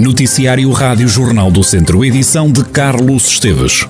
[0.00, 3.86] Noticiário Rádio Jornal do Centro, edição de Carlos Esteves.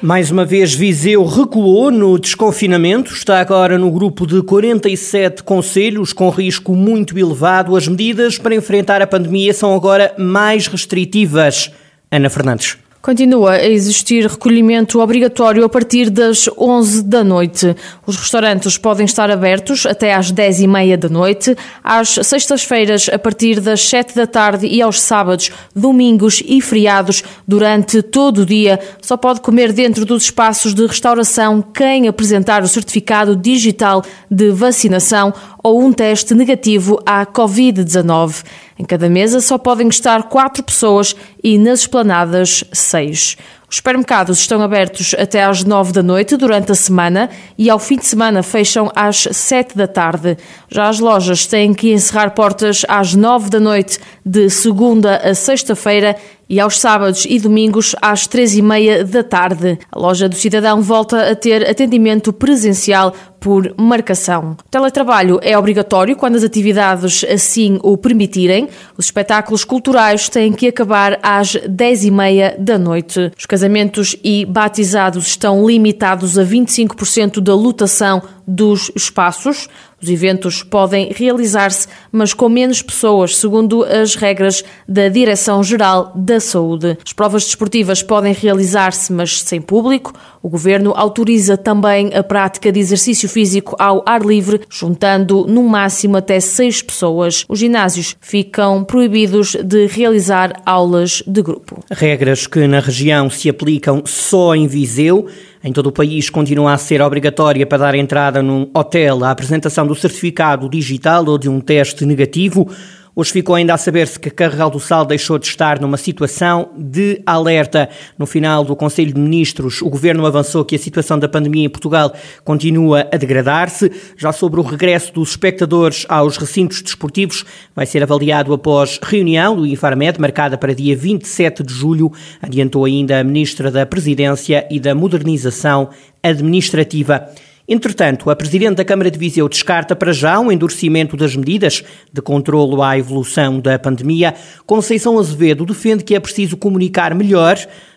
[0.00, 6.30] Mais uma vez, Viseu recuou no desconfinamento, está agora no grupo de 47 conselhos com
[6.30, 7.74] risco muito elevado.
[7.74, 11.72] As medidas para enfrentar a pandemia são agora mais restritivas.
[12.08, 12.83] Ana Fernandes.
[13.04, 17.76] Continua a existir recolhimento obrigatório a partir das 11 da noite.
[18.06, 23.18] Os restaurantes podem estar abertos até às 10 e meia da noite, às sextas-feiras a
[23.18, 28.80] partir das 7 da tarde e aos sábados, domingos e feriados durante todo o dia.
[29.02, 35.34] Só pode comer dentro dos espaços de restauração quem apresentar o certificado digital de vacinação
[35.64, 38.44] ou um teste negativo à Covid-19.
[38.78, 43.38] Em cada mesa só podem estar quatro pessoas e nas esplanadas seis.
[43.74, 47.28] Os supermercados estão abertos até às nove da noite durante a semana
[47.58, 50.36] e ao fim de semana fecham às sete da tarde.
[50.68, 56.14] Já as lojas têm que encerrar portas às nove da noite de segunda a sexta-feira
[56.48, 59.78] e aos sábados e domingos às três e meia da tarde.
[59.90, 64.52] A loja do cidadão volta a ter atendimento presencial por marcação.
[64.52, 68.68] O teletrabalho é obrigatório quando as atividades assim o permitirem.
[68.96, 73.30] Os espetáculos culturais têm que acabar às dez e meia da noite.
[73.38, 79.68] Os casamentos e batizados estão limitados a 25% da lotação dos espaços.
[80.00, 86.98] Os eventos podem realizar-se, mas com menos pessoas, segundo as regras da Direção-Geral da Saúde.
[87.04, 90.12] As provas desportivas podem realizar-se, mas sem público.
[90.42, 96.18] O governo autoriza também a prática de exercício físico ao ar livre, juntando no máximo
[96.18, 97.46] até seis pessoas.
[97.48, 101.82] Os ginásios ficam proibidos de realizar aulas de grupo.
[101.90, 105.26] Regras que na região se aplicam só em Viseu.
[105.66, 109.86] Em todo o país continua a ser obrigatória para dar entrada num hotel a apresentação
[109.86, 112.70] do certificado digital ou de um teste negativo.
[113.16, 117.22] Hoje ficou ainda a saber-se que Carregal do Sal deixou de estar numa situação de
[117.24, 117.88] alerta.
[118.18, 121.68] No final do Conselho de Ministros, o Governo avançou que a situação da pandemia em
[121.68, 123.88] Portugal continua a degradar-se.
[124.16, 129.64] Já sobre o regresso dos espectadores aos recintos desportivos, vai ser avaliado após reunião do
[129.64, 132.10] Infarmed, marcada para dia 27 de julho,
[132.42, 135.88] adiantou ainda a Ministra da Presidência e da Modernização
[136.20, 137.28] Administrativa.
[137.66, 141.82] Entretanto, a Presidente da Câmara de Viseu descarta para já um endurecimento das medidas
[142.12, 144.34] de controlo à evolução da pandemia.
[144.66, 147.56] Conceição Azevedo defende que é preciso comunicar melhor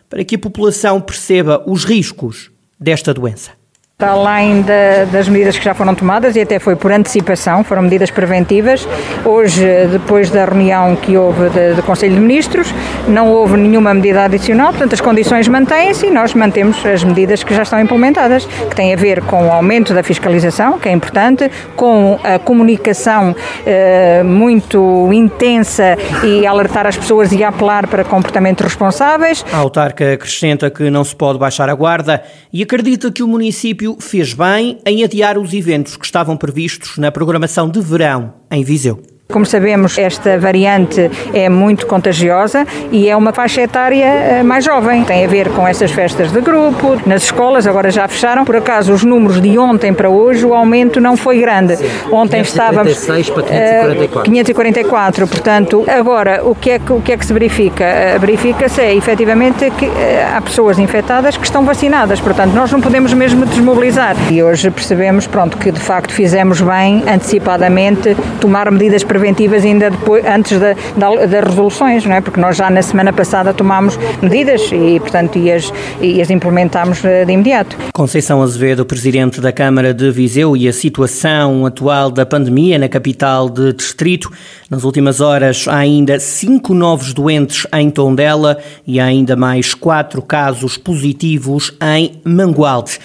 [0.09, 3.56] para que a população perceba os riscos desta doença.
[3.99, 4.63] Para além
[5.11, 8.87] das medidas que já foram tomadas e até foi por antecipação, foram medidas preventivas.
[9.25, 12.71] Hoje, depois da reunião que houve do Conselho de Ministros,
[13.07, 17.55] não houve nenhuma medida adicional, portanto as condições mantêm-se e nós mantemos as medidas que
[17.55, 21.49] já estão implementadas, que têm a ver com o aumento da fiscalização, que é importante,
[21.75, 29.43] com a comunicação eh, muito intensa e alertar as pessoas e apelar para comportamentos responsáveis.
[29.51, 32.21] A autarca acrescenta que não se pode baixar a guarda
[32.53, 36.97] e acredita que o município município fez bem em adiar os eventos que estavam previstos
[36.97, 39.16] na programação de verão em Viseu.
[39.29, 45.03] Como sabemos, esta variante é muito contagiosa e é uma faixa etária eh, mais jovem.
[45.03, 48.45] Tem a ver com essas festas de grupo, nas escolas agora já fecharam.
[48.45, 51.77] Por acaso, os números de ontem para hoje, o aumento não foi grande.
[52.09, 52.93] Ontem estávamos.
[52.93, 54.23] 546 para 544.
[54.23, 57.83] 544, portanto, agora o que é que, o que, é que se verifica?
[57.83, 62.79] Eh, verifica-se é efetivamente que eh, há pessoas infectadas que estão vacinadas, portanto, nós não
[62.79, 64.15] podemos mesmo desmobilizar.
[64.31, 69.89] E hoje percebemos, pronto, que de facto fizemos bem antecipadamente tomar medidas para preventivas ainda
[69.89, 72.21] depois, antes da, da, das resoluções, não é?
[72.21, 77.03] Porque nós já na semana passada tomámos medidas e, portanto, e as, e as implementámos
[77.03, 77.75] eh, de imediato.
[77.93, 83.49] Conceição Azevedo, Presidente da Câmara de Viseu e a situação atual da pandemia na capital
[83.49, 84.31] de distrito.
[84.69, 90.21] Nas últimas horas há ainda cinco novos doentes em Tondela e há ainda mais quatro
[90.21, 92.99] casos positivos em Mangualde.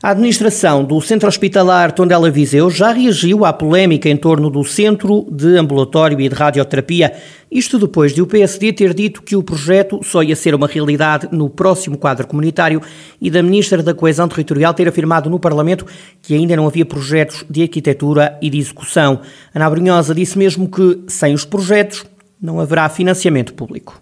[0.00, 5.26] A administração do Centro Hospitalar Tondela Viseu já reagiu à polémica em torno do Centro
[5.28, 7.20] de Ambulatório e de Radioterapia,
[7.50, 11.28] isto depois de o PSD ter dito que o projeto só ia ser uma realidade
[11.32, 12.80] no próximo quadro comunitário
[13.20, 15.84] e da Ministra da Coesão Territorial ter afirmado no Parlamento
[16.22, 19.20] que ainda não havia projetos de arquitetura e de execução.
[19.52, 22.06] Ana Brunhosa disse mesmo que, sem os projetos,
[22.40, 24.00] não haverá financiamento público.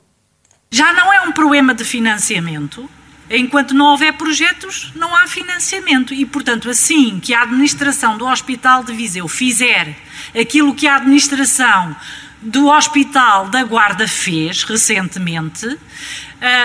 [0.70, 2.87] Já não é um problema de financiamento,
[3.28, 6.14] Enquanto não houver projetos, não há financiamento.
[6.14, 9.96] E, portanto, assim que a administração do Hospital de Viseu fizer
[10.38, 11.96] aquilo que a administração
[12.40, 15.76] do Hospital da Guarda fez recentemente,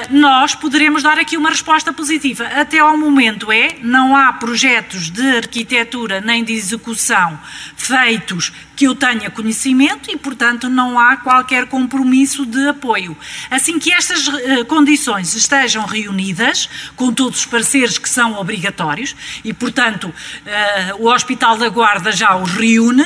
[0.10, 2.46] nós poderemos dar aqui uma resposta positiva.
[2.46, 7.40] Até ao momento é, não há projetos de arquitetura nem de execução
[7.76, 13.16] feitos que eu tenha conhecimento e, portanto, não há qualquer compromisso de apoio.
[13.50, 19.54] Assim que estas uh, condições estejam reunidas, com todos os pareceres que são obrigatórios, e,
[19.54, 23.06] portanto, uh, o Hospital da Guarda já os reúne,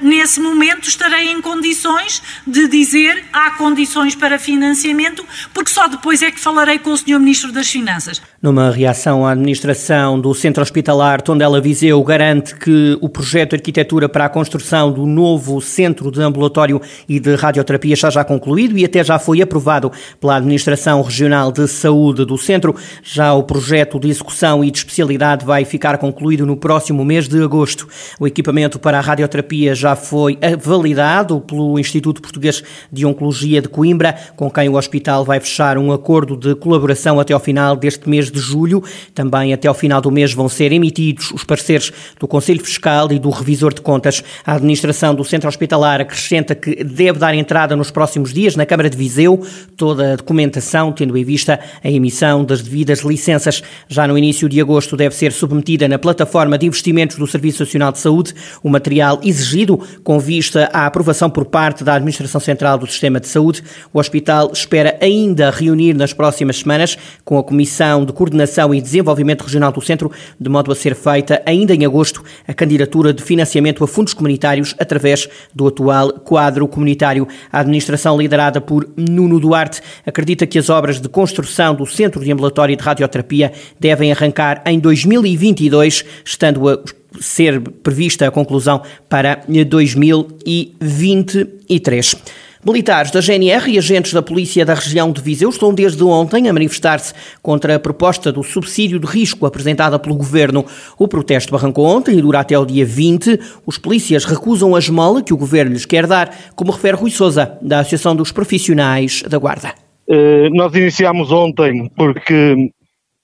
[0.00, 5.26] nesse momento estarei em condições de dizer há condições para financiamento,
[5.60, 7.18] porque só depois é que falarei com o Sr.
[7.18, 8.22] Ministro das Finanças.
[8.40, 14.08] Numa reação à administração do Centro Hospitalar Tondela Viseu garante que o projeto de arquitetura
[14.08, 18.86] para a construção do novo Centro de Ambulatório e de Radioterapia está já concluído e
[18.86, 22.74] até já foi aprovado pela Administração Regional de Saúde do Centro.
[23.02, 27.42] Já o projeto de execução e de especialidade vai ficar concluído no próximo mês de
[27.42, 27.86] agosto.
[28.18, 34.16] O equipamento para a radioterapia já foi validado pelo Instituto Português de Oncologia de Coimbra,
[34.34, 38.30] com quem o hospital vai fechar um acordo de colaboração até ao final deste mês
[38.30, 38.82] de julho.
[39.14, 43.18] Também até ao final do mês vão ser emitidos os pareceres do Conselho Fiscal e
[43.18, 44.22] do Revisor de Contas.
[44.46, 48.88] A administração do Centro Hospitalar acrescenta que deve dar entrada nos próximos dias na Câmara
[48.88, 49.44] de Viseu
[49.76, 53.62] toda a documentação, tendo em vista a emissão das devidas licenças.
[53.88, 57.92] Já no início de agosto deve ser submetida na plataforma de investimentos do Serviço Nacional
[57.92, 62.86] de Saúde o material exigido com vista à aprovação por parte da Administração Central do
[62.86, 63.62] Sistema de Saúde.
[63.92, 69.42] O hospital espera ainda reunir nas próximas semanas com a Comissão de Coordenação e Desenvolvimento
[69.42, 73.84] Regional do Centro, de modo a ser feita ainda em agosto a candidatura de financiamento
[73.84, 77.28] a fundos comunitários através do atual quadro comunitário.
[77.52, 82.32] A administração liderada por Nuno Duarte acredita que as obras de construção do Centro de
[82.32, 86.80] Ambulatório de Radioterapia devem arrancar em 2022, estando a
[87.20, 92.14] ser prevista a conclusão para 2023.
[92.62, 96.52] Militares da GNR e agentes da Polícia da região de Viseu estão desde ontem a
[96.52, 100.66] manifestar-se contra a proposta do subsídio de risco apresentada pelo governo.
[100.98, 103.40] O protesto arrancou ontem e dura até o dia 20.
[103.64, 107.58] Os polícias recusam a esmola que o governo lhes quer dar, como refere Rui Souza,
[107.62, 109.72] da Associação dos Profissionais da Guarda.
[110.06, 112.56] Uh, nós iniciámos ontem porque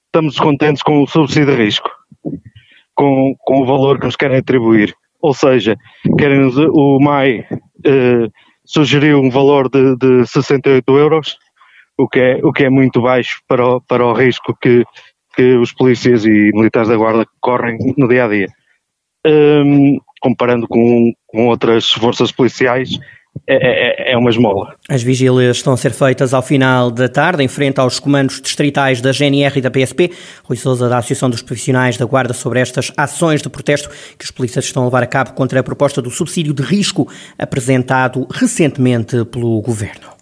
[0.06, 1.90] estamos descontentes com o subsídio de risco,
[2.94, 4.94] com, com o valor que nos querem atribuir.
[5.20, 5.76] Ou seja,
[6.18, 7.44] querem o MAI.
[7.84, 8.32] Uh,
[8.66, 11.38] sugeriu um valor de, de 68 euros,
[11.96, 14.84] o que é, o que é muito baixo para o, para o risco que,
[15.34, 18.48] que os polícias e militares da Guarda correm no dia a dia.
[19.26, 22.98] Um, comparando com, com outras forças policiais,
[23.46, 24.74] é, é, é, uma esmola.
[24.88, 29.00] As vigílias estão a ser feitas ao final da tarde, em frente aos comandos distritais
[29.00, 30.10] da GNR e da PSP.
[30.44, 34.30] Rui Souza, da Associação dos Profissionais da Guarda, sobre estas ações de protesto que os
[34.30, 39.24] polícias estão a levar a cabo contra a proposta do subsídio de risco apresentado recentemente
[39.24, 40.15] pelo Governo.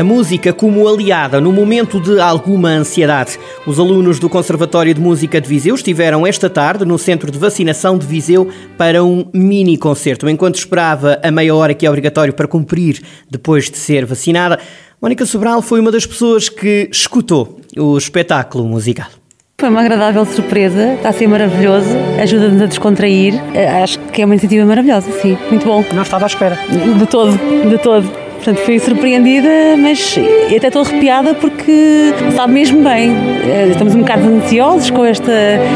[0.00, 3.38] A música como aliada no momento de alguma ansiedade.
[3.66, 7.98] Os alunos do Conservatório de Música de Viseu estiveram esta tarde no centro de vacinação
[7.98, 8.48] de Viseu
[8.78, 10.26] para um mini concerto.
[10.26, 14.58] Enquanto esperava a meia hora que é obrigatório para cumprir depois de ser vacinada,
[15.02, 19.08] Mónica Sobral foi uma das pessoas que escutou o espetáculo musical.
[19.60, 23.34] Foi uma agradável surpresa, está a ser maravilhoso, ajuda-nos a descontrair.
[23.82, 25.84] Acho que é uma iniciativa maravilhosa, sim, muito bom.
[25.92, 26.58] Não estava à espera.
[26.98, 27.38] De todo,
[27.68, 28.29] de todo.
[28.42, 30.18] Portanto, fui surpreendida, mas
[30.56, 33.10] até estou arrepiada porque sabe mesmo bem.
[33.10, 35.30] Eh, estamos um bocado ansiosos com esta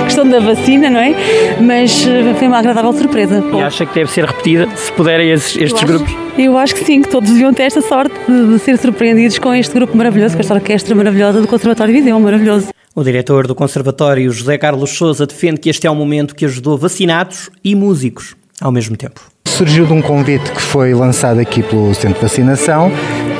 [0.04, 1.14] questão da vacina, não é?
[1.60, 3.44] Mas eh, foi uma agradável surpresa.
[3.52, 6.14] E acha que deve ser repetida, se puderem, estes, estes eu grupos?
[6.14, 9.38] Acho, eu acho que sim, que todos deviam ter esta sorte de, de ser surpreendidos
[9.38, 12.68] com este grupo maravilhoso, com esta orquestra maravilhosa do Conservatório de Viseu, maravilhoso.
[12.94, 16.78] O diretor do Conservatório, José Carlos Souza, defende que este é um momento que ajudou
[16.78, 21.94] vacinados e músicos ao mesmo tempo surgiu de um convite que foi lançado aqui pelo
[21.94, 22.90] Centro de Vacinação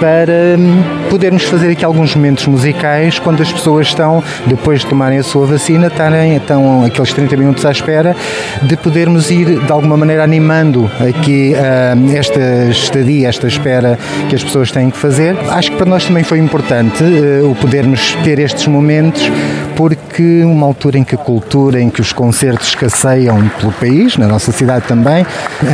[0.01, 5.19] para hum, podermos fazer aqui alguns momentos musicais quando as pessoas estão, depois de tomarem
[5.19, 8.17] a sua vacina, estarem, estão aqueles 30 minutos à espera,
[8.63, 13.99] de podermos ir de alguma maneira animando aqui uh, esta estadia, esta espera
[14.29, 15.37] que as pessoas têm que fazer.
[15.49, 19.31] Acho que para nós também foi importante uh, o podermos ter estes momentos
[19.77, 24.27] porque uma altura em que a cultura, em que os concertos escasseiam pelo país, na
[24.27, 25.27] nossa cidade também,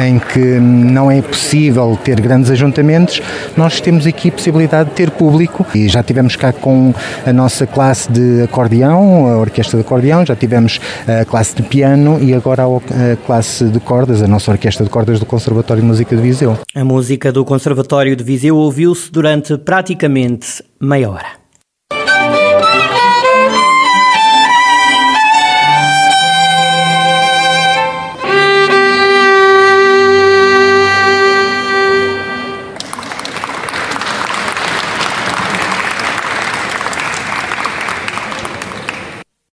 [0.06, 3.20] em que não é possível ter grandes ajuntamentos,
[3.56, 6.92] nós temos aqui a possibilidade de ter público e já tivemos cá com
[7.26, 12.18] a nossa classe de acordeão, a orquestra de acordeão, já tivemos a classe de piano
[12.22, 16.14] e agora a classe de cordas, a nossa orquestra de cordas do Conservatório de Música
[16.14, 16.58] de Viseu.
[16.74, 21.40] A música do Conservatório de Viseu ouviu-se durante praticamente meia hora.